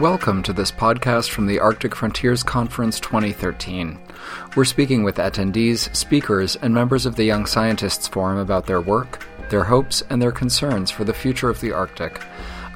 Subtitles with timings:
[0.00, 3.98] Welcome to this podcast from the Arctic Frontiers Conference 2013.
[4.56, 9.26] We're speaking with attendees, speakers, and members of the Young Scientists Forum about their work,
[9.50, 12.18] their hopes, and their concerns for the future of the Arctic.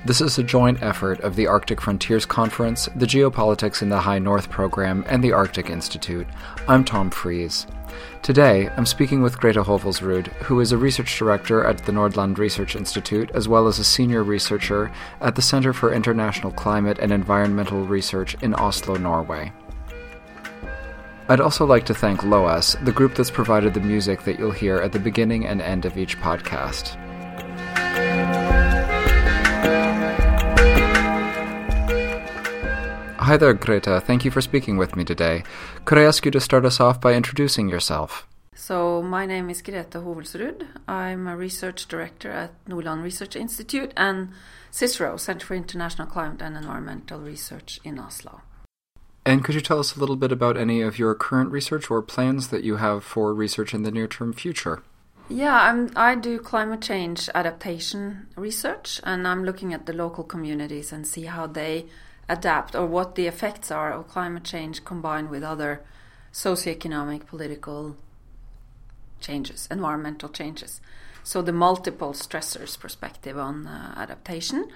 [0.07, 4.19] This is a joint effort of the Arctic Frontiers Conference, the Geopolitics in the High
[4.19, 6.27] North program, and the Arctic Institute.
[6.69, 7.67] I'm Tom Fries.
[8.21, 12.77] Today, I'm speaking with Grete Hovelsrud, who is a research director at the Nordland Research
[12.77, 17.87] Institute, as well as a senior researcher at the Center for International Climate and Environmental
[17.87, 19.55] Research in Oslo, Norway.
[21.31, 24.77] I'd also like to thank Loess, the group that's provided the music that you'll hear
[24.77, 27.01] at the beginning and end of each podcast.
[33.25, 34.03] Hi there, Grete.
[34.03, 35.45] Thank you for speaking with me today.
[35.87, 38.29] Could I ask you to start us off by introducing yourself?
[38.55, 40.67] So, my name is Grete Hovelsrud.
[40.87, 44.29] I'm a research director at Nordland Research Institute and
[44.71, 48.43] CICERO, Center for International Climate and Environmental Research in Oslo.
[49.25, 52.03] And could you tell us a little bit about any of your current research or
[52.03, 54.83] plans that you have for research in the near term future?
[55.31, 60.93] Yeah, I'm, I do climate change adaptation research, and I'm looking at the local communities
[60.93, 61.87] and see how they
[62.29, 65.83] adapt or what the effects are of climate change combined with other
[66.33, 67.97] socioeconomic, political
[69.21, 70.81] changes, environmental changes.
[71.23, 74.69] So the multiple stressors perspective on uh, adaptation.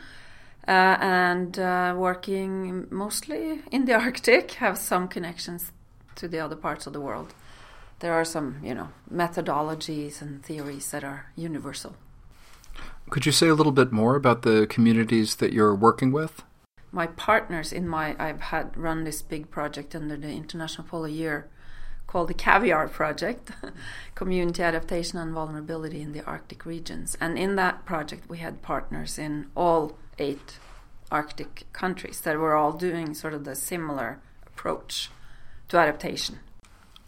[0.66, 5.72] Uh, and uh, working mostly in the Arctic, have some connections
[6.14, 7.32] to the other parts of the world.
[8.00, 11.96] There are some, you know, methodologies and theories that are universal.
[13.10, 16.42] Could you say a little bit more about the communities that you're working with?
[16.92, 21.48] My partners in my I've had run this big project under the International Polar Year
[22.06, 23.52] called the Caviar Project,
[24.14, 27.16] Community Adaptation and Vulnerability in the Arctic Regions.
[27.20, 30.58] And in that project, we had partners in all eight
[31.10, 35.10] Arctic countries that were all doing sort of the similar approach
[35.68, 36.40] to adaptation.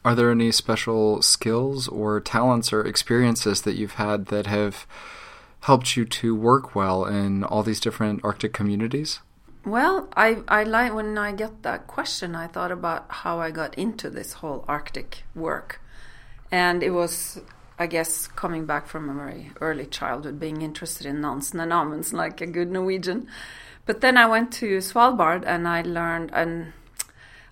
[0.04, 4.86] Are there any special skills or talents or experiences that you've had that have
[5.60, 9.20] helped you to work well in all these different Arctic communities?
[9.64, 12.34] Well, I I like when I get that question.
[12.34, 15.80] I thought about how I got into this whole Arctic work,
[16.50, 17.40] and it was,
[17.78, 22.16] I guess, coming back from a very early childhood, being interested in Nansen and Amundsen
[22.16, 23.28] like a good Norwegian.
[23.84, 26.72] But then I went to Svalbard and I learned and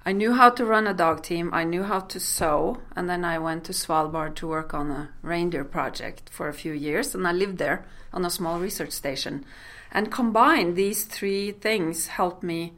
[0.08, 1.50] I knew how to run a dog team.
[1.52, 5.10] I knew how to sew, and then I went to Svalbard to work on a
[5.20, 9.44] reindeer project for a few years, and I lived there on a small research station.
[9.92, 12.72] And combined, these three things helped me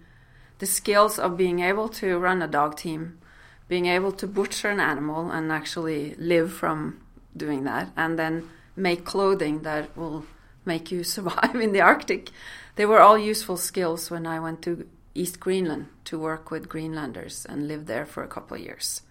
[0.58, 3.20] the skills of being able to run a dog team,
[3.68, 7.00] being able to butcher an animal and actually live from
[7.36, 10.26] doing that, and then make clothing that will
[10.64, 12.30] make you survive in the Arctic.
[12.74, 17.46] They were all useful skills when I went to East Greenland to work with Greenlanders
[17.48, 19.02] and live there for a couple of years.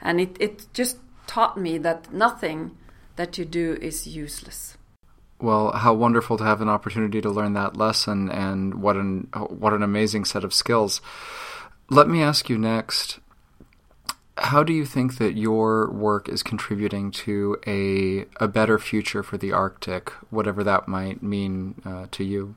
[0.00, 2.76] And it, it just taught me that nothing
[3.16, 4.76] that you do is useless.
[5.40, 9.74] Well, how wonderful to have an opportunity to learn that lesson, and what an what
[9.74, 11.02] an amazing set of skills.
[11.90, 13.18] Let me ask you next.
[14.38, 19.36] How do you think that your work is contributing to a a better future for
[19.36, 22.54] the Arctic, whatever that might mean uh, to you?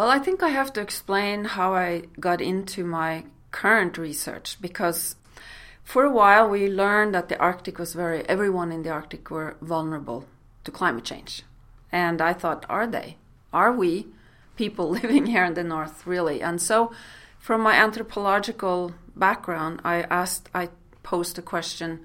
[0.00, 5.14] Well, I think I have to explain how I got into my current research because
[5.84, 9.58] for a while we learned that the Arctic was very everyone in the Arctic were
[9.60, 10.24] vulnerable
[10.64, 11.42] to climate change
[11.92, 13.18] and I thought, are they?
[13.52, 14.06] Are we
[14.56, 16.40] people living here in the north really?
[16.40, 16.92] And so,
[17.38, 20.70] from my anthropological background, I asked, I
[21.02, 22.00] posed a question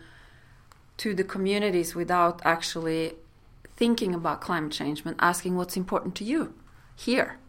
[0.98, 3.14] to the communities without actually
[3.78, 6.56] thinking about climate change, but asking what's important to you
[6.94, 7.40] here.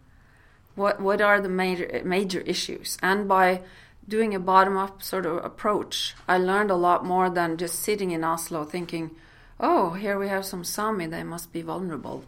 [0.77, 2.97] What what are the major major issues?
[3.03, 3.63] And by
[4.07, 8.13] doing a bottom up sort of approach, I learned a lot more than just sitting
[8.13, 9.11] in Oslo thinking
[9.59, 12.25] oh, here we have some Sami, they must be vulnerable.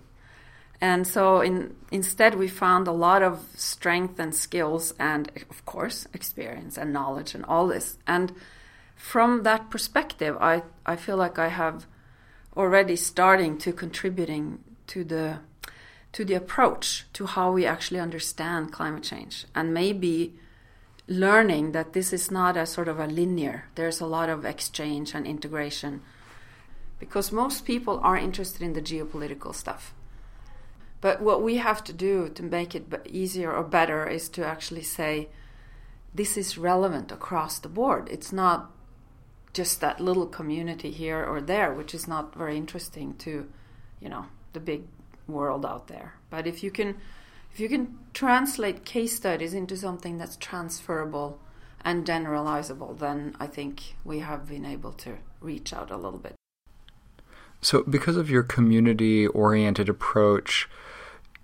[0.80, 6.06] And so in, instead, we found a lot of strength and skills, and of course,
[6.14, 7.98] experience and knowledge and all this.
[8.06, 8.32] And
[8.94, 11.86] from that perspective, I, I feel like I have
[12.56, 15.40] already starting to contributing to the
[16.12, 20.34] to the approach to how we actually understand climate change, and maybe
[21.06, 23.64] learning that this is not a sort of a linear.
[23.74, 26.02] There's a lot of exchange and integration
[26.98, 29.94] because most people are interested in the geopolitical stuff.
[31.00, 34.82] But what we have to do to make it easier or better is to actually
[34.82, 35.28] say
[36.12, 38.08] this is relevant across the board.
[38.10, 38.72] It's not
[39.52, 43.48] just that little community here or there, which is not very interesting to,
[44.00, 44.82] you know, the big
[45.28, 46.14] world out there.
[46.30, 46.96] But if you can
[47.52, 51.40] if you can translate case studies into something that's transferable
[51.84, 56.34] and generalizable, then I think we have been able to reach out a little bit.
[57.60, 60.68] So, because of your community oriented approach,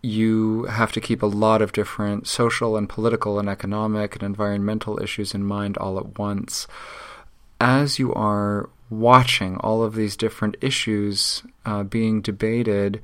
[0.02, 5.02] you have to keep a lot of different social and political and economic and environmental
[5.02, 6.66] issues in mind all at once.
[7.60, 13.00] As you are watching all of these different issues uh, being debated,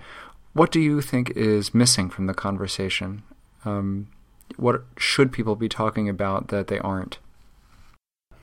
[0.52, 3.22] what do you think is missing from the conversation?
[3.64, 4.08] Um,
[4.56, 7.18] what should people be talking about that they aren't?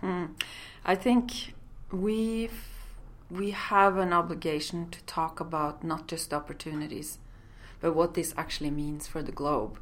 [0.01, 0.25] Hmm.
[0.86, 1.54] I think
[1.92, 2.50] we
[3.30, 7.18] we have an obligation to talk about not just opportunities,
[7.81, 9.80] but what this actually means for the globe,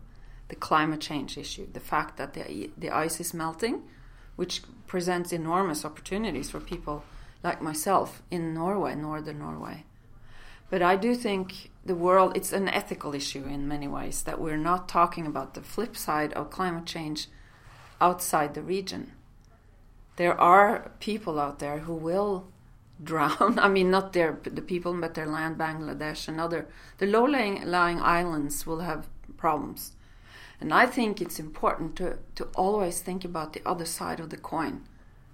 [0.48, 3.84] the climate change issue, the fact that the the ice is melting,
[4.36, 7.04] which presents enormous opportunities for people
[7.44, 9.86] like myself in Norway, northern Norway.
[10.72, 14.58] But I do think the world, it's an ethical issue in many ways that we're
[14.58, 17.28] not talking about the flip side of climate change
[18.02, 19.12] outside the region.
[20.16, 22.48] There are people out there who will
[23.04, 23.60] drown.
[23.60, 26.68] I mean, not their the people, but their land, Bangladesh and other
[26.98, 29.92] the low-lying lying islands will have problems.
[30.62, 34.38] And I think it's important to, to always think about the other side of the
[34.38, 34.88] coin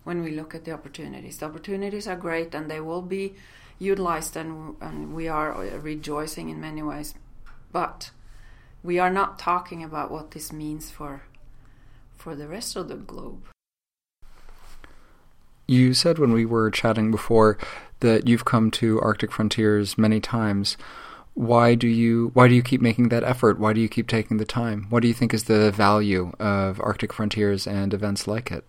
[0.03, 1.38] when we look at the opportunities.
[1.38, 3.36] The opportunities are great and they will be
[3.80, 7.15] utilized, and, and we are rejoicing in many ways.
[7.71, 8.12] But
[8.83, 11.24] we are not talking about what this means for,
[12.15, 13.44] for the rest of the globe.
[15.68, 17.57] You said when we were chatting before
[18.01, 20.75] that you've come to Arctic Frontiers many times.
[21.33, 23.57] Why do you why do you keep making that effort?
[23.57, 24.88] Why do you keep taking the time?
[24.89, 28.65] What do you think is the value of Arctic Frontiers and events like it?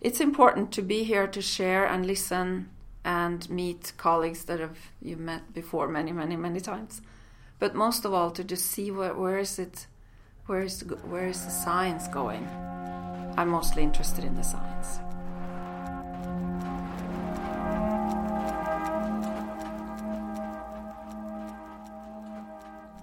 [0.00, 2.70] It's important to be here to share and listen
[3.04, 7.02] and meet colleagues that have you've met before many many many times.
[7.58, 9.86] But most of all to just see where, where is it
[10.46, 12.46] where is where is the science going?
[13.36, 14.98] I'm mostly interested in the science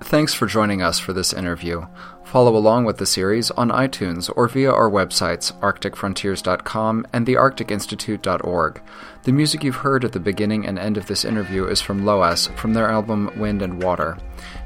[0.07, 1.85] Thanks for joining us for this interview.
[2.23, 8.81] Follow along with the series on iTunes or via our websites, arcticfrontiers.com and thearcticinstitute.org.
[9.23, 12.47] The music you've heard at the beginning and end of this interview is from Loess
[12.55, 14.17] from their album Wind and Water.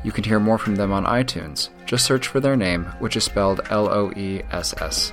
[0.04, 1.70] You can hear more from them on iTunes.
[1.88, 5.12] Just search for their name, which is spelled L O E S S.